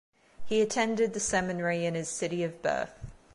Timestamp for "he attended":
0.47-1.13